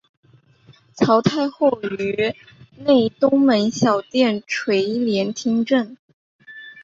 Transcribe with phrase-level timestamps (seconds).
[0.95, 2.33] 曹太后于
[2.75, 5.95] 内东门小殿垂帘听政。